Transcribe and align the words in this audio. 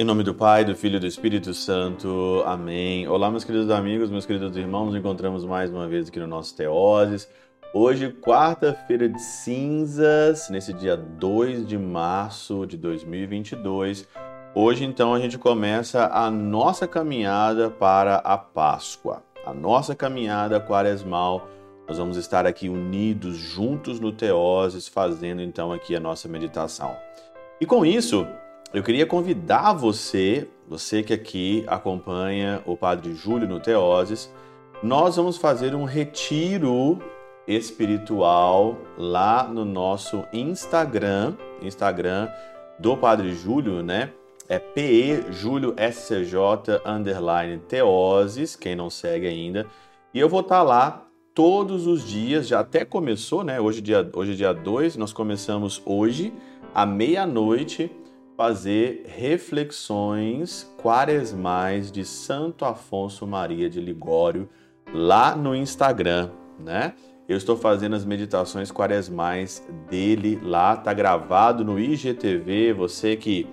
Em 0.00 0.04
nome 0.04 0.22
do 0.22 0.34
Pai, 0.34 0.64
do 0.64 0.74
Filho 0.74 0.96
e 0.96 0.98
do 0.98 1.06
Espírito 1.06 1.52
Santo. 1.52 2.42
Amém. 2.46 3.06
Olá, 3.06 3.30
meus 3.30 3.44
queridos 3.44 3.68
amigos, 3.70 4.10
meus 4.10 4.24
queridos 4.24 4.56
irmãos. 4.56 4.86
Nos 4.86 4.96
encontramos 4.96 5.44
mais 5.44 5.70
uma 5.70 5.86
vez 5.86 6.08
aqui 6.08 6.18
no 6.18 6.26
nosso 6.26 6.56
Teoses. 6.56 7.28
Hoje, 7.74 8.10
quarta-feira 8.10 9.06
de 9.06 9.20
cinzas, 9.20 10.48
nesse 10.48 10.72
dia 10.72 10.96
2 10.96 11.66
de 11.66 11.76
março 11.76 12.66
de 12.66 12.78
2022. 12.78 14.08
Hoje, 14.54 14.86
então, 14.86 15.12
a 15.12 15.20
gente 15.20 15.36
começa 15.36 16.06
a 16.06 16.30
nossa 16.30 16.86
caminhada 16.88 17.68
para 17.68 18.16
a 18.16 18.38
Páscoa. 18.38 19.22
A 19.44 19.52
nossa 19.52 19.94
caminhada 19.94 20.58
quaresmal. 20.58 21.46
Nós 21.90 21.98
vamos 21.98 22.16
estar 22.16 22.46
aqui 22.46 22.68
unidos, 22.68 23.36
juntos 23.36 23.98
no 23.98 24.12
Teoses, 24.12 24.86
fazendo 24.86 25.42
então 25.42 25.72
aqui 25.72 25.96
a 25.96 25.98
nossa 25.98 26.28
meditação. 26.28 26.96
E 27.60 27.66
com 27.66 27.84
isso, 27.84 28.24
eu 28.72 28.80
queria 28.80 29.04
convidar 29.04 29.72
você, 29.72 30.46
você 30.68 31.02
que 31.02 31.12
aqui 31.12 31.64
acompanha 31.66 32.62
o 32.64 32.76
Padre 32.76 33.12
Júlio 33.16 33.48
no 33.48 33.58
Teoses, 33.58 34.32
nós 34.80 35.16
vamos 35.16 35.36
fazer 35.36 35.74
um 35.74 35.82
retiro 35.82 37.00
espiritual 37.44 38.78
lá 38.96 39.42
no 39.42 39.64
nosso 39.64 40.22
Instagram, 40.32 41.34
Instagram 41.60 42.28
do 42.78 42.96
Padre 42.96 43.34
Júlio, 43.34 43.82
né? 43.82 44.12
É 44.48 44.60
PE 44.60 45.32
Júlio 45.32 45.74
SCJ 45.76 46.82
underline 46.86 47.58
Teoses, 47.66 48.54
quem 48.54 48.76
não 48.76 48.88
segue 48.88 49.26
ainda. 49.26 49.66
E 50.14 50.20
eu 50.20 50.28
vou 50.28 50.42
estar 50.42 50.58
tá 50.58 50.62
lá 50.62 51.09
todos 51.34 51.86
os 51.86 52.06
dias, 52.06 52.48
já 52.48 52.60
até 52.60 52.84
começou, 52.84 53.44
né? 53.44 53.60
Hoje 53.60 53.80
dia 53.80 54.08
hoje 54.14 54.32
é 54.32 54.34
dia 54.34 54.52
2, 54.52 54.96
nós 54.96 55.12
começamos 55.12 55.80
hoje 55.84 56.32
à 56.74 56.84
meia-noite 56.84 57.90
fazer 58.36 59.04
reflexões 59.06 60.70
quaresmais 60.78 61.92
de 61.92 62.04
Santo 62.04 62.64
Afonso 62.64 63.26
Maria 63.26 63.68
de 63.68 63.80
Ligório 63.80 64.48
lá 64.92 65.36
no 65.36 65.54
Instagram, 65.54 66.30
né? 66.58 66.94
Eu 67.28 67.36
estou 67.36 67.56
fazendo 67.56 67.94
as 67.94 68.04
meditações 68.04 68.72
quaresmais 68.72 69.64
dele 69.88 70.40
lá, 70.42 70.76
tá 70.76 70.92
gravado 70.92 71.64
no 71.64 71.78
IGTV. 71.78 72.72
Você 72.72 73.14
que 73.14 73.46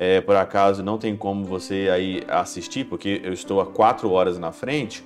é, 0.00 0.20
por 0.20 0.34
acaso 0.34 0.82
não 0.82 0.98
tem 0.98 1.16
como 1.16 1.44
você 1.44 1.88
aí 1.92 2.24
assistir, 2.26 2.86
porque 2.86 3.20
eu 3.22 3.32
estou 3.32 3.60
a 3.60 3.66
quatro 3.66 4.10
horas 4.10 4.36
na 4.36 4.50
frente. 4.50 5.04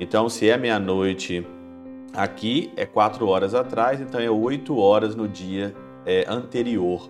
Então, 0.00 0.28
se 0.28 0.48
é 0.48 0.56
meia-noite 0.56 1.46
aqui, 2.14 2.72
é 2.76 2.84
quatro 2.84 3.26
horas 3.28 3.54
atrás, 3.54 4.00
então 4.00 4.20
é 4.20 4.30
oito 4.30 4.76
horas 4.78 5.14
no 5.14 5.28
dia 5.28 5.74
é, 6.04 6.24
anterior. 6.28 7.08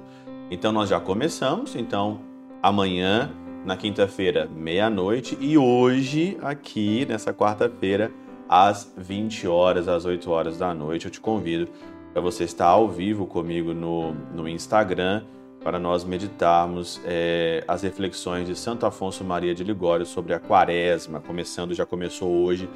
Então 0.50 0.72
nós 0.72 0.88
já 0.88 1.00
começamos, 1.00 1.74
então 1.74 2.20
amanhã, 2.62 3.30
na 3.64 3.76
quinta-feira, 3.76 4.48
meia-noite, 4.54 5.36
e 5.40 5.56
hoje, 5.56 6.36
aqui 6.42 7.06
nessa 7.06 7.32
quarta-feira, 7.32 8.10
às 8.48 8.92
20 8.96 9.46
horas, 9.46 9.86
às 9.86 10.04
8 10.04 10.28
horas 10.30 10.58
da 10.58 10.74
noite, 10.74 11.04
eu 11.04 11.10
te 11.10 11.20
convido 11.20 11.68
para 12.12 12.20
você 12.20 12.44
estar 12.44 12.66
ao 12.66 12.88
vivo 12.88 13.26
comigo 13.26 13.72
no, 13.72 14.12
no 14.34 14.48
Instagram 14.48 15.22
para 15.62 15.78
nós 15.78 16.04
meditarmos 16.04 17.00
é, 17.04 17.62
as 17.68 17.82
reflexões 17.82 18.48
de 18.48 18.56
Santo 18.56 18.86
Afonso 18.86 19.22
Maria 19.22 19.54
de 19.54 19.62
Ligório 19.62 20.06
sobre 20.06 20.32
a 20.32 20.40
quaresma, 20.40 21.20
começando, 21.20 21.74
já 21.74 21.84
começou 21.84 22.28
hoje. 22.28 22.68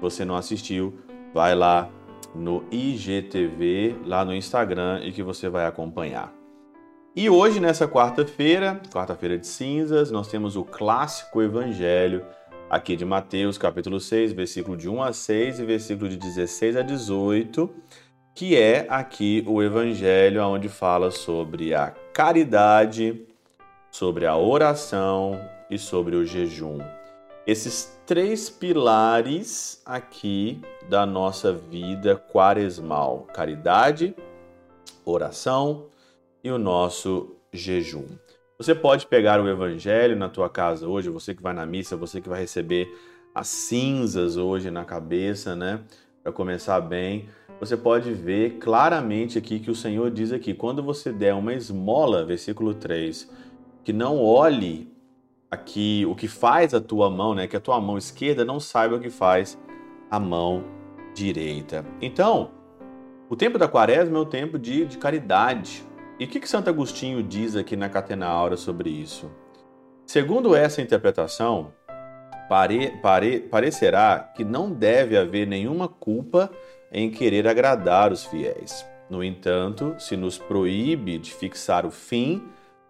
Você 0.00 0.24
não 0.24 0.36
assistiu, 0.36 0.94
vai 1.32 1.54
lá 1.54 1.90
no 2.34 2.64
IGTV, 2.70 3.96
lá 4.04 4.24
no 4.24 4.34
Instagram, 4.34 5.00
e 5.04 5.12
que 5.12 5.22
você 5.22 5.48
vai 5.48 5.66
acompanhar. 5.66 6.32
E 7.16 7.28
hoje, 7.28 7.58
nessa 7.58 7.88
quarta-feira, 7.88 8.80
quarta-feira 8.92 9.36
de 9.36 9.46
cinzas, 9.46 10.10
nós 10.10 10.28
temos 10.28 10.56
o 10.56 10.64
clássico 10.64 11.42
evangelho 11.42 12.24
aqui 12.70 12.94
de 12.94 13.04
Mateus, 13.04 13.58
capítulo 13.58 13.98
6, 13.98 14.32
versículo 14.32 14.76
de 14.76 14.88
1 14.88 15.02
a 15.02 15.12
6 15.12 15.60
e 15.60 15.64
versículo 15.64 16.08
de 16.08 16.16
16 16.16 16.76
a 16.76 16.82
18, 16.82 17.68
que 18.34 18.56
é 18.56 18.86
aqui 18.88 19.42
o 19.46 19.62
evangelho 19.62 20.44
onde 20.44 20.68
fala 20.68 21.10
sobre 21.10 21.74
a 21.74 21.92
caridade, 22.12 23.26
sobre 23.90 24.26
a 24.26 24.36
oração 24.36 25.40
e 25.68 25.76
sobre 25.76 26.14
o 26.14 26.24
jejum. 26.24 26.78
Esses 27.46 27.97
três 28.08 28.48
pilares 28.48 29.82
aqui 29.84 30.62
da 30.88 31.04
nossa 31.04 31.52
vida 31.52 32.16
quaresmal: 32.16 33.26
caridade, 33.34 34.16
oração 35.04 35.88
e 36.42 36.50
o 36.50 36.56
nosso 36.56 37.36
jejum. 37.52 38.06
Você 38.56 38.74
pode 38.74 39.06
pegar 39.06 39.42
o 39.42 39.46
evangelho 39.48 40.16
na 40.16 40.30
tua 40.30 40.48
casa 40.48 40.88
hoje, 40.88 41.10
você 41.10 41.34
que 41.34 41.42
vai 41.42 41.52
na 41.52 41.66
missa, 41.66 41.98
você 41.98 42.18
que 42.18 42.30
vai 42.30 42.40
receber 42.40 42.88
as 43.34 43.48
cinzas 43.48 44.38
hoje 44.38 44.70
na 44.70 44.86
cabeça, 44.86 45.54
né? 45.54 45.80
Para 46.22 46.32
começar 46.32 46.80
bem, 46.80 47.28
você 47.60 47.76
pode 47.76 48.14
ver 48.14 48.56
claramente 48.58 49.36
aqui 49.36 49.60
que 49.60 49.70
o 49.70 49.76
Senhor 49.76 50.10
diz 50.10 50.32
aqui: 50.32 50.54
quando 50.54 50.82
você 50.82 51.12
der 51.12 51.34
uma 51.34 51.52
esmola, 51.52 52.24
versículo 52.24 52.72
3, 52.72 53.30
que 53.84 53.92
não 53.92 54.18
olhe 54.18 54.96
aqui 55.50 56.04
o 56.08 56.14
que 56.14 56.28
faz 56.28 56.74
a 56.74 56.80
tua 56.80 57.10
mão, 57.10 57.34
né? 57.34 57.46
Que 57.46 57.56
a 57.56 57.60
tua 57.60 57.80
mão 57.80 57.96
esquerda 57.98 58.44
não 58.44 58.60
saiba 58.60 58.96
o 58.96 59.00
que 59.00 59.10
faz 59.10 59.58
a 60.10 60.18
mão 60.18 60.64
direita. 61.14 61.84
Então, 62.00 62.50
o 63.28 63.36
tempo 63.36 63.58
da 63.58 63.68
quaresma 63.68 64.18
é 64.18 64.20
o 64.20 64.26
tempo 64.26 64.58
de, 64.58 64.84
de 64.84 64.98
caridade, 64.98 65.84
e 66.18 66.24
o 66.24 66.28
que, 66.28 66.40
que 66.40 66.48
Santo 66.48 66.68
Agostinho 66.68 67.22
diz 67.22 67.54
aqui 67.54 67.76
na 67.76 67.88
Catena 67.88 68.26
Aura 68.26 68.56
sobre 68.56 68.90
isso? 68.90 69.30
Segundo 70.04 70.56
essa 70.56 70.82
interpretação, 70.82 71.72
pare, 72.48 72.90
pare, 73.00 73.40
parecerá 73.40 74.32
que 74.34 74.44
não 74.44 74.72
deve 74.72 75.16
haver 75.16 75.46
nenhuma 75.46 75.86
culpa 75.86 76.50
em 76.90 77.10
querer 77.10 77.46
agradar 77.46 78.10
os 78.10 78.24
fiéis. 78.24 78.84
No 79.08 79.22
entanto, 79.22 79.94
se 79.98 80.16
nos 80.16 80.38
proíbe 80.38 81.18
de 81.18 81.32
fixar 81.32 81.86
o 81.86 81.90
fim 81.90 82.42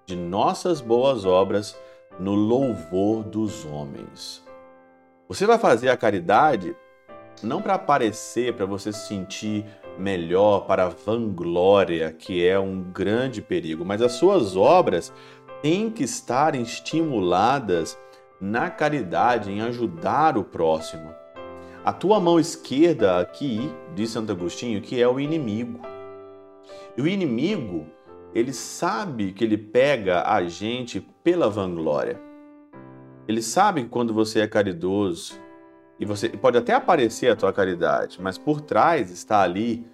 de 0.06 0.16
nossas 0.16 0.80
boas 0.80 1.26
obras 1.26 1.76
no 2.18 2.34
louvor 2.34 3.24
dos 3.24 3.64
homens. 3.64 4.44
Você 5.28 5.46
vai 5.46 5.58
fazer 5.58 5.90
a 5.90 5.96
caridade 5.96 6.74
não 7.42 7.62
para 7.62 7.74
aparecer, 7.74 8.54
para 8.54 8.66
você 8.66 8.92
se 8.92 9.06
sentir 9.06 9.64
melhor, 9.98 10.66
para 10.66 10.86
a 10.86 10.88
vanglória, 10.88 12.12
que 12.12 12.46
é 12.46 12.58
um 12.58 12.82
grande 12.82 13.42
perigo, 13.42 13.84
mas 13.84 14.00
as 14.00 14.12
suas 14.12 14.56
obras 14.56 15.12
têm 15.62 15.90
que 15.90 16.04
estar 16.04 16.54
estimuladas 16.54 17.98
na 18.40 18.70
caridade, 18.70 19.50
em 19.50 19.60
ajudar 19.60 20.38
o 20.38 20.44
próximo. 20.44 21.12
A 21.84 21.92
tua 21.92 22.20
mão 22.20 22.38
esquerda 22.38 23.18
aqui, 23.18 23.72
diz 23.94 24.10
Santo 24.10 24.30
Agostinho, 24.32 24.80
que 24.80 25.00
é 25.00 25.08
o 25.08 25.18
inimigo. 25.18 25.80
E 26.96 27.02
o 27.02 27.08
inimigo, 27.08 27.86
ele 28.34 28.52
sabe 28.52 29.32
que 29.32 29.44
ele 29.44 29.58
pega 29.58 30.22
a 30.28 30.42
gente 30.44 31.00
pela 31.22 31.48
vanglória. 31.48 32.20
Ele 33.26 33.42
sabe 33.42 33.82
que 33.82 33.88
quando 33.88 34.14
você 34.14 34.40
é 34.40 34.46
caridoso, 34.46 35.34
e 36.00 36.04
você 36.04 36.28
pode 36.28 36.56
até 36.56 36.74
aparecer 36.74 37.30
a 37.30 37.36
tua 37.36 37.52
caridade, 37.52 38.22
mas 38.22 38.38
por 38.38 38.60
trás 38.60 39.10
está 39.10 39.42
ali 39.42 39.84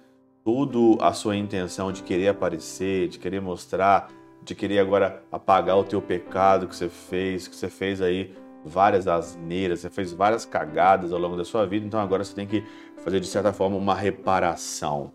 tudo 0.45 0.99
a 1.01 1.15
sua 1.15 1.35
intenção 1.35 1.91
de 1.91 2.03
querer 2.03 2.29
aparecer, 2.29 3.09
de 3.09 3.19
querer 3.19 3.41
mostrar, 3.41 4.11
de 4.43 4.55
querer 4.55 4.79
agora 4.79 5.23
apagar 5.33 5.79
o 5.79 5.85
teu 5.85 6.03
pecado 6.03 6.69
que 6.69 6.77
você 6.77 6.91
fez, 6.91 7.49
que 7.49 7.57
você 7.57 7.71
fez 7.71 8.03
aí 8.03 8.35
várias 8.63 9.09
asneiras, 9.09 9.81
você 9.81 9.89
fez 9.89 10.13
várias 10.13 10.45
cagadas 10.45 11.13
ao 11.13 11.19
longo 11.19 11.37
da 11.37 11.45
sua 11.45 11.67
vida, 11.67 11.87
então 11.87 11.99
agora 11.99 12.23
você 12.23 12.35
tem 12.35 12.47
que 12.47 12.63
fazer 12.99 13.21
de 13.21 13.27
certa 13.27 13.53
forma 13.53 13.77
uma 13.77 13.95
reparação. 13.95 15.11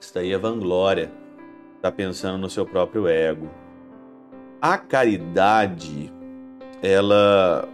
Isso 0.00 0.14
daí 0.14 0.32
é 0.32 0.38
vanglória, 0.38 1.12
está 1.80 1.90
pensando 1.90 2.36
no 2.36 2.50
seu 2.50 2.66
próprio 2.66 3.08
ego. 3.08 3.48
A 4.60 4.76
caridade, 4.76 6.12
ela 6.82 7.66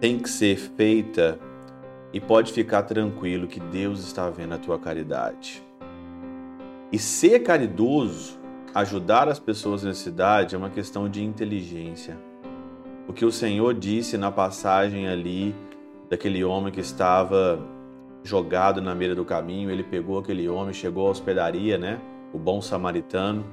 tem 0.00 0.16
que 0.16 0.30
ser 0.30 0.56
feita 0.56 1.36
e 2.12 2.20
pode 2.20 2.52
ficar 2.52 2.84
tranquilo 2.84 3.48
que 3.48 3.58
Deus 3.58 3.98
está 4.04 4.30
vendo 4.30 4.54
a 4.54 4.58
tua 4.58 4.78
caridade. 4.78 5.60
E 6.92 6.98
ser 7.00 7.40
caridoso, 7.40 8.38
ajudar 8.72 9.28
as 9.28 9.40
pessoas 9.40 9.82
na 9.82 9.92
cidade 9.92 10.54
é 10.54 10.58
uma 10.58 10.70
questão 10.70 11.08
de 11.08 11.24
inteligência. 11.24 12.16
O 13.08 13.12
que 13.12 13.24
o 13.24 13.32
Senhor 13.32 13.74
disse 13.74 14.16
na 14.16 14.30
passagem 14.30 15.08
ali 15.08 15.52
daquele 16.08 16.44
homem 16.44 16.72
que 16.72 16.80
estava 16.80 17.58
jogado 18.22 18.80
na 18.80 18.94
beira 18.94 19.16
do 19.16 19.24
caminho, 19.24 19.68
ele 19.68 19.82
pegou 19.82 20.20
aquele 20.20 20.48
homem, 20.48 20.72
chegou 20.72 21.08
à 21.08 21.10
hospedaria, 21.10 21.76
né? 21.76 22.00
O 22.32 22.38
bom 22.38 22.60
samaritano 22.60 23.44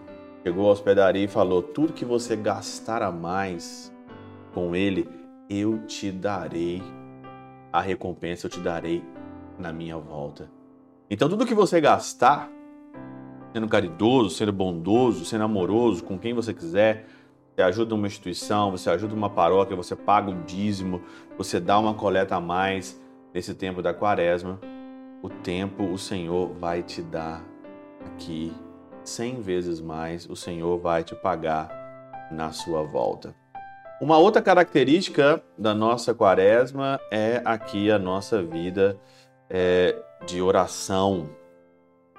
chegou 0.43 0.69
à 0.69 0.71
hospedaria 0.71 1.25
e 1.25 1.27
falou: 1.27 1.61
Tudo 1.61 1.93
que 1.93 2.05
você 2.05 2.35
gastar 2.35 3.01
a 3.01 3.11
mais 3.11 3.91
com 4.53 4.75
ele, 4.75 5.09
eu 5.49 5.85
te 5.85 6.11
darei 6.11 6.81
a 7.73 7.81
recompensa, 7.81 8.45
eu 8.45 8.51
te 8.51 8.59
darei 8.59 9.03
na 9.57 9.73
minha 9.73 9.97
volta. 9.97 10.49
Então, 11.09 11.27
tudo 11.27 11.45
que 11.45 11.55
você 11.55 11.81
gastar, 11.81 12.49
sendo 13.53 13.67
caridoso, 13.67 14.29
sendo 14.29 14.53
bondoso, 14.53 15.25
sendo 15.25 15.43
amoroso 15.43 16.03
com 16.03 16.19
quem 16.19 16.33
você 16.33 16.53
quiser, 16.53 17.07
você 17.55 17.61
ajuda 17.63 17.95
uma 17.95 18.05
instituição, 18.05 18.69
você 18.69 18.89
ajuda 18.89 19.15
uma 19.15 19.29
paróquia, 19.29 19.75
você 19.75 19.95
paga 19.95 20.29
um 20.29 20.43
dízimo, 20.43 21.01
você 21.37 21.59
dá 21.59 21.79
uma 21.79 21.93
coleta 21.93 22.35
a 22.35 22.41
mais 22.41 23.01
nesse 23.33 23.55
tempo 23.55 23.81
da 23.81 23.93
quaresma, 23.93 24.59
o 25.23 25.29
tempo 25.29 25.83
o 25.83 25.97
Senhor 25.97 26.53
vai 26.53 26.83
te 26.83 27.01
dar 27.01 27.43
aqui 28.05 28.53
cem 29.07 29.41
vezes 29.41 29.79
mais, 29.79 30.27
o 30.29 30.35
Senhor 30.35 30.77
vai 30.79 31.03
te 31.03 31.15
pagar 31.15 32.29
na 32.31 32.51
sua 32.51 32.83
volta. 32.83 33.33
Uma 33.99 34.17
outra 34.17 34.41
característica 34.41 35.41
da 35.57 35.73
nossa 35.73 36.13
quaresma 36.13 36.99
é 37.09 37.41
aqui 37.43 37.89
a 37.89 37.97
nossa 37.97 38.43
vida 38.43 38.95
é, 39.49 39.95
de 40.25 40.41
oração. 40.41 41.29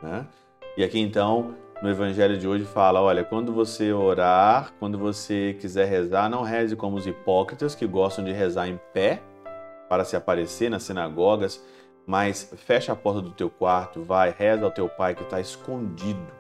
Né? 0.03 0.27
E 0.77 0.83
aqui 0.83 0.99
então, 0.99 1.55
no 1.81 1.89
Evangelho 1.89 2.37
de 2.37 2.49
hoje, 2.49 2.65
fala: 2.65 3.01
olha, 3.01 3.23
quando 3.23 3.53
você 3.53 3.93
orar, 3.93 4.73
quando 4.81 4.99
você 4.99 5.57
quiser 5.61 5.87
rezar, 5.87 6.29
não 6.29 6.43
reze 6.43 6.75
como 6.75 6.97
os 6.97 7.07
hipócritas 7.07 7.75
que 7.75 7.87
gostam 7.87 8.25
de 8.25 8.33
rezar 8.33 8.69
em 8.69 8.81
pé 8.93 9.23
para 9.89 10.05
se 10.05 10.17
aparecer 10.17 10.69
nas 10.69 10.83
sinagogas, 10.83 11.65
mas 12.05 12.53
fecha 12.57 12.93
a 12.93 12.97
porta 12.97 13.21
do 13.21 13.31
teu 13.31 13.49
quarto, 13.49 14.03
vai, 14.03 14.35
reza 14.37 14.65
ao 14.65 14.71
teu 14.71 14.89
pai 14.89 15.15
que 15.15 15.23
está 15.23 15.41
escondido. 15.41 16.38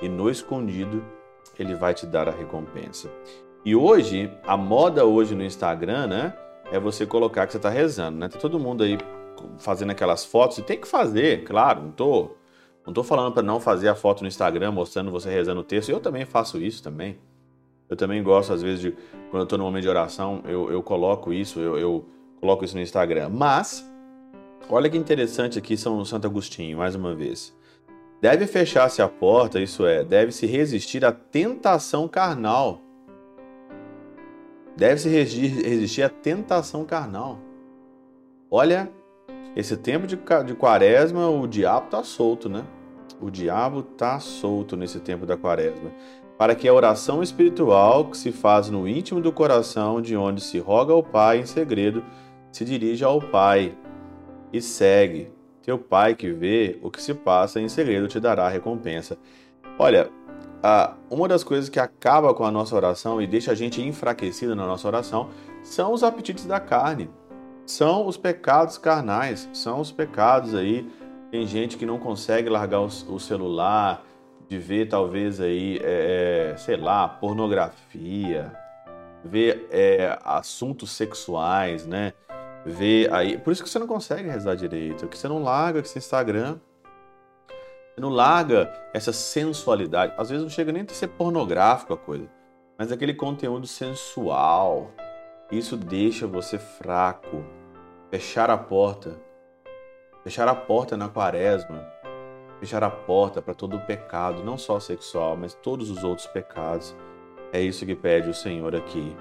E 0.00 0.08
no 0.08 0.30
escondido, 0.30 1.04
ele 1.58 1.74
vai 1.74 1.94
te 1.94 2.06
dar 2.06 2.28
a 2.28 2.32
recompensa. 2.32 3.10
E 3.64 3.74
hoje, 3.74 4.30
a 4.46 4.56
moda 4.56 5.04
hoje 5.04 5.34
no 5.34 5.42
Instagram, 5.42 6.06
né, 6.06 6.36
é 6.70 6.78
você 6.78 7.06
colocar 7.06 7.46
que 7.46 7.52
você 7.52 7.58
está 7.58 7.70
rezando, 7.70 8.18
né? 8.18 8.28
Tá 8.28 8.38
todo 8.38 8.58
mundo 8.58 8.84
aí 8.84 8.98
fazendo 9.58 9.90
aquelas 9.90 10.24
fotos, 10.24 10.58
e 10.58 10.62
tem 10.62 10.78
que 10.78 10.88
fazer, 10.88 11.44
claro, 11.44 11.82
não 11.82 11.90
tô, 11.90 12.30
não 12.86 12.92
tô 12.92 13.02
falando 13.02 13.32
para 13.32 13.42
não 13.42 13.60
fazer 13.60 13.88
a 13.88 13.94
foto 13.94 14.22
no 14.22 14.28
Instagram 14.28 14.72
mostrando 14.72 15.10
você 15.10 15.30
rezando 15.30 15.60
o 15.60 15.64
texto, 15.64 15.90
eu 15.90 16.00
também 16.00 16.24
faço 16.24 16.58
isso 16.58 16.82
também. 16.82 17.18
Eu 17.88 17.96
também 17.96 18.22
gosto, 18.22 18.52
às 18.52 18.62
vezes, 18.62 18.80
de 18.80 18.90
quando 19.30 19.40
eu 19.40 19.44
estou 19.44 19.58
no 19.58 19.64
momento 19.64 19.82
de 19.82 19.88
oração, 19.88 20.42
eu, 20.46 20.70
eu 20.70 20.82
coloco 20.82 21.32
isso, 21.32 21.60
eu, 21.60 21.78
eu, 21.78 22.04
coloco 22.40 22.64
isso 22.64 22.74
no 22.74 22.82
Instagram. 22.82 23.28
Mas, 23.30 23.88
olha 24.68 24.88
que 24.88 24.96
interessante 24.96 25.58
aqui 25.58 25.76
São 25.76 26.04
Santo 26.04 26.26
Agostinho, 26.26 26.78
mais 26.78 26.94
uma 26.94 27.14
vez. 27.14 27.54
Deve 28.20 28.46
fechar-se 28.46 29.02
a 29.02 29.08
porta, 29.08 29.60
isso 29.60 29.84
é, 29.86 30.02
deve 30.02 30.32
se 30.32 30.46
resistir 30.46 31.04
à 31.04 31.12
tentação 31.12 32.08
carnal 32.08 32.80
deve-se 34.76 35.08
resistir 35.08 36.02
à 36.02 36.08
tentação 36.08 36.84
carnal. 36.84 37.38
Olha, 38.50 38.90
esse 39.56 39.76
tempo 39.76 40.06
de, 40.06 40.18
de 40.46 40.54
quaresma, 40.54 41.28
o 41.28 41.46
diabo 41.46 41.86
está 41.86 42.02
solto, 42.02 42.48
né? 42.48 42.64
O 43.20 43.30
diabo 43.30 43.80
está 43.80 44.18
solto 44.18 44.76
nesse 44.76 45.00
tempo 45.00 45.24
da 45.24 45.36
quaresma. 45.36 45.90
Para 46.36 46.54
que 46.54 46.66
a 46.66 46.74
oração 46.74 47.22
espiritual 47.22 48.06
que 48.06 48.16
se 48.16 48.32
faz 48.32 48.68
no 48.68 48.88
íntimo 48.88 49.20
do 49.20 49.32
coração, 49.32 50.00
de 50.00 50.16
onde 50.16 50.40
se 50.40 50.58
roga 50.58 50.92
ao 50.92 51.02
Pai 51.02 51.38
em 51.38 51.46
segredo, 51.46 52.04
se 52.50 52.64
dirija 52.64 53.06
ao 53.06 53.20
Pai 53.20 53.76
e 54.52 54.60
segue. 54.60 55.33
Teu 55.64 55.78
Pai 55.78 56.14
que 56.14 56.30
vê 56.30 56.78
o 56.82 56.90
que 56.90 57.00
se 57.00 57.14
passa 57.14 57.60
em 57.60 57.68
segredo 57.68 58.06
te 58.06 58.20
dará 58.20 58.48
recompensa. 58.48 59.16
Olha, 59.78 60.10
uma 61.10 61.26
das 61.26 61.42
coisas 61.42 61.68
que 61.68 61.80
acaba 61.80 62.34
com 62.34 62.44
a 62.44 62.50
nossa 62.50 62.74
oração 62.76 63.20
e 63.20 63.26
deixa 63.26 63.52
a 63.52 63.54
gente 63.54 63.82
enfraquecido 63.82 64.54
na 64.54 64.66
nossa 64.66 64.86
oração 64.86 65.30
são 65.62 65.92
os 65.92 66.02
apetites 66.02 66.44
da 66.44 66.60
carne, 66.60 67.10
são 67.66 68.06
os 68.06 68.16
pecados 68.16 68.76
carnais, 68.76 69.48
são 69.52 69.80
os 69.80 69.90
pecados 69.90 70.54
aí. 70.54 70.88
Tem 71.30 71.46
gente 71.46 71.76
que 71.76 71.86
não 71.86 71.98
consegue 71.98 72.48
largar 72.48 72.80
o, 72.80 72.86
o 72.86 73.18
celular, 73.18 74.04
de 74.48 74.58
ver 74.58 74.86
talvez 74.86 75.40
aí, 75.40 75.80
é, 75.82 76.52
é 76.52 76.56
sei 76.56 76.76
lá, 76.76 77.08
pornografia, 77.08 78.52
ver 79.24 79.66
é, 79.70 80.18
assuntos 80.22 80.92
sexuais, 80.92 81.86
né? 81.86 82.12
Ver 82.64 83.12
aí, 83.12 83.36
por 83.38 83.52
isso 83.52 83.62
que 83.62 83.68
você 83.68 83.78
não 83.78 83.86
consegue 83.86 84.28
rezar 84.28 84.54
direito, 84.54 85.00
porque 85.00 85.16
você 85.16 85.28
não 85.28 85.42
larga 85.42 85.80
esse 85.80 85.98
Instagram 85.98 86.58
você 87.94 88.00
não 88.00 88.08
larga 88.08 88.72
essa 88.92 89.12
sensualidade. 89.12 90.14
Às 90.18 90.28
vezes 90.28 90.42
não 90.42 90.50
chega 90.50 90.72
nem 90.72 90.82
a 90.82 90.92
ser 90.92 91.06
pornográfico 91.08 91.94
a 91.94 91.96
coisa, 91.96 92.28
mas 92.76 92.90
aquele 92.90 93.14
conteúdo 93.14 93.68
sensual. 93.68 94.90
Isso 95.52 95.76
deixa 95.76 96.26
você 96.26 96.58
fraco. 96.58 97.44
Fechar 98.10 98.50
a 98.50 98.58
porta. 98.58 99.16
Fechar 100.24 100.48
a 100.48 100.54
porta 100.56 100.96
na 100.96 101.08
quaresma. 101.08 101.86
Fechar 102.58 102.82
a 102.82 102.90
porta 102.90 103.40
para 103.40 103.54
todo 103.54 103.76
o 103.76 103.86
pecado, 103.86 104.42
não 104.42 104.58
só 104.58 104.80
sexual, 104.80 105.36
mas 105.36 105.54
todos 105.54 105.88
os 105.88 106.02
outros 106.02 106.26
pecados. 106.26 106.96
É 107.52 107.60
isso 107.60 107.86
que 107.86 107.94
pede 107.94 108.28
o 108.28 108.34
Senhor 108.34 108.74
aqui. 108.74 109.14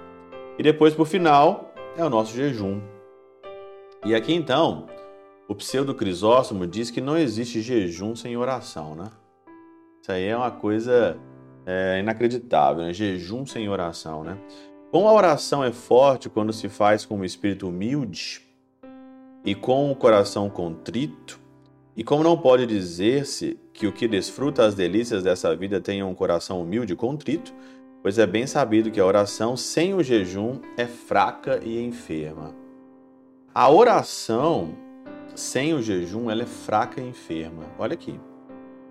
E 0.58 0.64
depois, 0.64 0.96
por 0.96 1.06
final, 1.06 1.72
é 1.96 2.04
o 2.04 2.10
nosso 2.10 2.34
jejum. 2.34 2.82
E 4.06 4.14
aqui 4.14 4.34
então, 4.34 4.88
o 5.48 5.56
pseudo 5.56 5.96
Crisóstomo 5.96 6.68
diz 6.68 6.92
que 6.92 7.00
não 7.00 7.18
existe 7.18 7.62
jejum 7.62 8.16
sem 8.18 8.36
oração, 8.36 8.96
né? 8.96 9.10
Isso 10.02 10.12
aí 10.12 10.26
é 10.26 10.36
uma 10.36 10.52
coisa 10.52 11.18
é, 11.66 12.00
inacreditável, 12.02 12.84
né? 12.84 12.92
Jejum 12.92 13.46
sem 13.46 13.70
oração, 13.70 14.22
né? 14.22 14.38
Como 14.92 15.08
a 15.08 15.14
oração 15.14 15.64
é 15.64 15.72
forte 15.72 16.30
quando 16.30 16.52
se 16.52 16.68
faz 16.68 17.06
com 17.06 17.16
um 17.16 17.24
espírito 17.24 17.70
humilde 17.70 18.42
e 19.46 19.56
com 19.56 19.90
o 19.90 19.96
coração 19.96 20.50
contrito, 20.50 21.40
e 21.96 22.04
como 22.04 22.24
não 22.24 22.38
pode 22.38 22.66
dizer-se 22.66 23.58
que 23.74 23.88
o 23.88 23.94
que 23.94 24.08
desfruta 24.08 24.66
as 24.66 24.76
delícias 24.76 25.24
dessa 25.24 25.56
vida 25.56 25.80
tenha 25.80 26.06
um 26.06 26.14
coração 26.14 26.62
humilde 26.62 26.92
e 26.92 26.98
contrito, 26.98 27.54
pois 28.02 28.20
é 28.20 28.28
bem 28.28 28.46
sabido 28.48 28.92
que 28.92 29.00
a 29.00 29.06
oração 29.06 29.56
sem 29.56 29.94
o 29.94 30.04
jejum 30.04 30.60
é 30.76 30.86
fraca 30.86 31.62
e 31.64 31.82
enferma. 31.82 32.63
A 33.56 33.70
oração 33.70 34.74
sem 35.36 35.76
o 35.76 35.82
jejum, 35.82 36.32
ela 36.32 36.42
é 36.42 36.46
fraca 36.46 37.00
e 37.00 37.08
enferma. 37.08 37.64
Olha 37.78 37.94
aqui. 37.94 38.20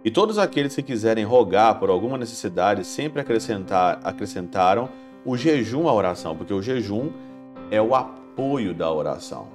E 0.05 0.11
todos 0.11 0.39
aqueles 0.39 0.77
que 0.77 0.83
quiserem 0.85 1.25
rogar 1.25 1.81
por 1.81 1.91
alguma 1.91 2.17
necessidade 2.17 2.85
sempre 2.85 3.21
acrescentar, 3.21 3.99
acrescentaram 4.05 4.89
o 5.25 5.37
jejum 5.37 5.89
à 5.89 5.93
oração, 5.93 6.37
porque 6.37 6.55
o 6.55 6.63
jejum 6.63 7.11
é 7.73 7.83
o 7.83 7.93
apoio 7.93 8.73
da 8.73 8.93
oração. 8.93 9.49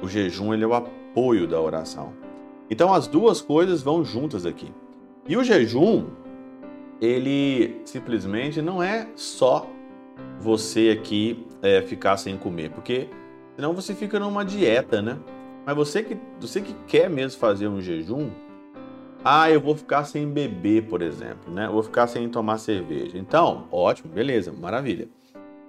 O 0.00 0.08
jejum 0.08 0.54
ele 0.54 0.62
é 0.62 0.66
o 0.68 0.74
apoio 0.74 1.48
da 1.48 1.60
oração. 1.60 2.12
Então 2.70 2.94
as 2.94 3.08
duas 3.08 3.40
coisas 3.40 3.82
vão 3.82 4.04
juntas 4.04 4.46
aqui. 4.46 4.72
E 5.26 5.36
o 5.36 5.42
jejum, 5.42 6.06
ele 7.00 7.80
simplesmente 7.84 8.62
não 8.62 8.80
é 8.80 9.08
só 9.16 9.66
você 10.38 10.96
aqui 10.96 11.44
é, 11.60 11.82
ficar 11.82 12.16
sem 12.16 12.36
comer, 12.36 12.70
porque 12.70 13.08
senão 13.56 13.74
você 13.74 13.94
fica 13.94 14.20
numa 14.20 14.44
dieta, 14.44 15.02
né? 15.02 15.18
Mas 15.66 15.74
você 15.74 16.02
que, 16.02 16.16
você 16.40 16.60
que 16.60 16.72
quer 16.86 17.10
mesmo 17.10 17.40
fazer 17.40 17.66
um 17.66 17.80
jejum, 17.80 18.30
ah, 19.24 19.50
eu 19.50 19.60
vou 19.60 19.74
ficar 19.74 20.04
sem 20.04 20.30
beber, 20.30 20.84
por 20.84 21.02
exemplo, 21.02 21.52
né? 21.52 21.68
vou 21.68 21.82
ficar 21.82 22.06
sem 22.06 22.28
tomar 22.28 22.58
cerveja. 22.58 23.18
Então, 23.18 23.66
ótimo, 23.72 24.12
beleza, 24.12 24.52
maravilha. 24.52 25.08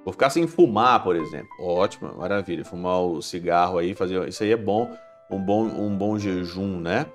Vou 0.05 0.13
ficar 0.13 0.29
sem 0.29 0.45
fumar, 0.45 1.03
por 1.03 1.15
exemplo. 1.15 1.49
Ótimo, 1.59 2.13
maravilha. 2.15 2.63
Fumar 2.63 3.01
o 3.01 3.21
cigarro 3.21 3.79
aí, 3.79 3.95
fazer 3.95 4.27
isso 4.27 4.43
aí 4.43 4.51
é 4.51 4.55
bom, 4.55 4.89
um 5.31 5.39
bom, 5.39 5.63
um 5.63 5.97
bom 5.97 6.19
jejum, 6.19 6.79
né? 6.79 7.07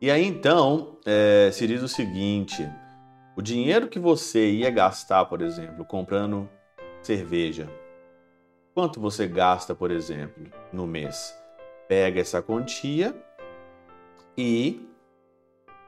E 0.00 0.10
aí 0.10 0.24
então 0.24 0.96
é, 1.04 1.50
se 1.52 1.66
diz 1.66 1.82
o 1.82 1.88
seguinte: 1.88 2.66
o 3.36 3.42
dinheiro 3.42 3.86
que 3.86 3.98
você 3.98 4.50
ia 4.50 4.70
gastar, 4.70 5.26
por 5.26 5.42
exemplo, 5.42 5.84
comprando 5.84 6.48
cerveja, 7.02 7.68
quanto 8.74 9.00
você 9.00 9.26
gasta, 9.26 9.74
por 9.74 9.90
exemplo, 9.90 10.44
no 10.72 10.86
mês? 10.86 11.38
pega 11.90 12.20
essa 12.20 12.40
quantia 12.40 13.12
e 14.38 14.88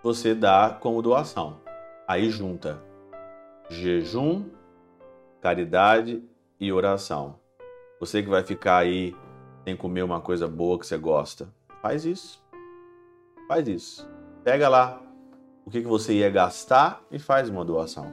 você 0.03 0.35
dá 0.35 0.77
como 0.81 1.01
doação. 1.01 1.61
Aí 2.09 2.29
junta 2.29 2.83
jejum, 3.71 4.51
caridade 5.41 6.29
e 6.59 6.73
oração. 6.73 7.39
Você 8.01 8.21
que 8.21 8.29
vai 8.29 8.43
ficar 8.43 8.79
aí 8.79 9.15
sem 9.63 9.77
comer 9.77 10.03
uma 10.03 10.21
coisa 10.21 10.49
boa 10.49 10.77
que 10.77 10.85
você 10.85 10.99
gosta, 10.99 11.55
faz 11.81 12.05
isso. 12.05 12.45
Faz 13.47 13.69
isso. 13.69 14.11
Pega 14.43 14.69
lá 14.69 15.01
o 15.65 15.71
que, 15.71 15.83
que 15.83 15.87
você 15.87 16.15
ia 16.15 16.31
gastar 16.31 17.01
e 17.13 17.19
faz 17.21 17.49
uma 17.49 17.65
doação. 17.65 18.13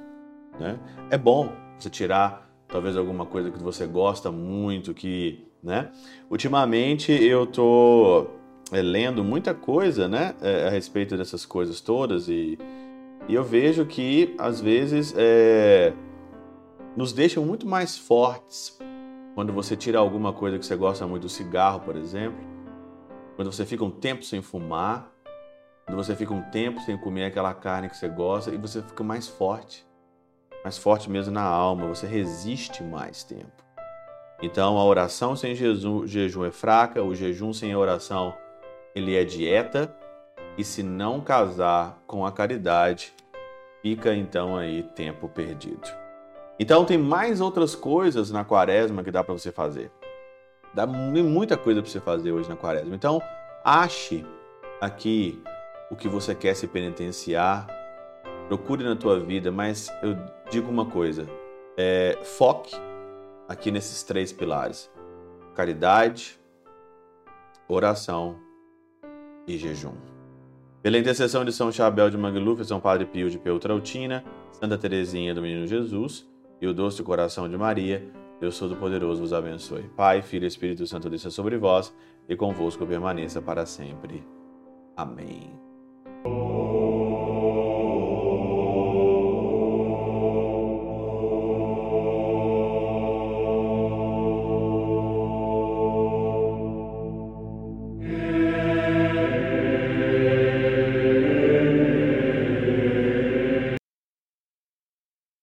Né? 0.60 0.80
É 1.10 1.18
bom 1.18 1.52
você 1.76 1.90
tirar 1.90 2.48
talvez 2.70 2.96
alguma 2.96 3.26
coisa 3.26 3.52
que 3.52 3.62
você 3.62 3.86
gosta 3.86 4.32
muito, 4.32 4.94
que 4.94 5.46
né? 5.62 5.92
Ultimamente 6.30 7.12
eu 7.12 7.46
tô 7.46 8.28
é, 8.72 8.82
lendo 8.82 9.24
muita 9.24 9.54
coisa, 9.54 10.08
né, 10.08 10.36
é, 10.42 10.68
a 10.68 10.70
respeito 10.70 11.18
dessas 11.18 11.46
coisas 11.46 11.82
todas 11.82 12.30
e, 12.30 12.58
e 13.28 13.34
eu 13.34 13.44
vejo 13.44 13.86
que 13.86 14.36
às 14.38 14.62
vezes 14.62 15.14
é, 15.18 15.94
nos 16.96 17.12
deixam 17.12 17.44
muito 17.44 17.68
mais 17.68 17.98
fortes 17.98 18.78
quando 19.36 19.52
você 19.52 19.76
tira 19.76 20.00
alguma 20.00 20.34
coisa 20.34 20.58
que 20.58 20.66
você 20.66 20.76
gosta 20.76 21.06
muito, 21.08 21.24
do 21.24 21.30
cigarro, 21.30 21.82
por 21.82 21.96
exemplo. 21.96 22.40
quando 23.36 23.52
você 23.52 23.66
fica 23.66 23.84
um 23.84 23.92
tempo 23.92 24.24
sem 24.24 24.42
fumar, 24.42 25.12
quando 25.86 25.98
você 25.98 26.16
fica 26.16 26.34
um 26.34 26.42
tempo 26.52 26.80
sem 26.82 26.98
comer 26.98 27.26
aquela 27.26 27.54
carne 27.54 27.90
que 27.90 27.98
você 27.98 28.08
gosta 28.08 28.54
e 28.54 28.58
você 28.58 28.82
fica 28.82 29.04
mais 29.04 29.28
forte, 29.28 29.86
mais 30.64 30.78
forte 30.78 31.10
mesmo 31.10 31.34
na 31.34 31.44
alma, 31.44 31.88
você 31.88 32.06
resiste 32.06 32.84
mais 32.84 33.24
tempo. 33.24 33.64
Então, 34.42 34.78
a 34.78 34.86
oração 34.86 35.36
sem 35.36 35.56
jejum 35.56 36.46
é 36.46 36.52
fraca, 36.52 37.04
o 37.04 37.14
jejum 37.14 37.52
sem 37.52 37.76
oração 37.76 38.34
ele 38.96 39.16
é 39.16 39.24
dieta, 39.24 39.94
e 40.58 40.64
se 40.64 40.84
não 40.84 41.22
casar 41.22 42.02
com 42.06 42.26
a 42.26 42.32
caridade, 42.32 43.14
fica 43.82 44.14
então 44.14 44.58
aí 44.58 44.84
tempo 44.84 45.30
perdido. 45.30 45.88
Então 46.60 46.84
tem 46.84 46.98
mais 46.98 47.40
outras 47.40 47.76
coisas 47.76 48.32
na 48.32 48.44
quaresma 48.44 49.04
que 49.04 49.12
dá 49.12 49.24
para 49.24 49.34
você 49.34 49.52
fazer. 49.52 49.90
Dá 50.74 50.86
muita 50.86 51.56
coisa 51.56 51.82
para 51.82 51.90
você 51.90 52.02
fazer 52.02 52.34
hoje 52.34 52.50
na 52.50 52.58
quaresma. 52.58 52.94
Então, 52.94 53.22
ache 53.64 54.26
aqui 54.82 55.42
o 55.90 55.96
que 55.96 56.10
você 56.10 56.36
quer 56.36 56.54
se 56.56 56.68
penitenciar, 56.68 57.68
procure 58.50 58.84
na 58.84 58.96
tua 58.96 59.20
vida, 59.20 59.52
mas 59.52 59.90
eu 60.02 60.18
digo 60.50 60.70
uma 60.70 60.88
coisa: 60.88 61.28
é, 61.78 62.18
foque 62.24 62.76
aqui 63.48 63.72
nesses 63.72 64.02
três 64.04 64.34
pilares: 64.34 64.92
caridade, 65.56 66.38
oração 67.68 68.38
e 69.48 69.56
jejum. 69.56 69.94
Pela 70.82 70.98
intercessão 70.98 71.46
de 71.46 71.52
São 71.52 71.72
Chabel 71.72 72.10
de 72.10 72.18
Mangluf, 72.18 72.64
São 72.66 72.80
Padre 72.80 73.06
Pio 73.06 73.30
de 73.30 73.38
Peutrautina, 73.38 74.24
Santa 74.52 74.78
Teresinha 74.78 75.34
do 75.34 75.42
Menino 75.42 75.68
Jesus 75.68 76.28
e 76.60 76.68
o 76.68 76.74
doce 76.74 77.04
coração 77.04 77.48
de 77.48 77.58
Maria, 77.58 78.10
Deus 78.40 78.58
Todo-Poderoso 78.58 79.22
vos 79.22 79.34
abençoe. 79.34 79.84
Pai, 79.96 80.22
Filho 80.22 80.46
e 80.46 80.48
Espírito 80.48 80.88
Santo 80.88 81.10
desça 81.10 81.30
sobre 81.30 81.58
vós 81.58 81.94
e 82.28 82.36
convosco 82.36 82.86
permaneça 82.86 83.42
para 83.42 83.66
sempre. 83.66 84.26
Amém. 84.96 85.59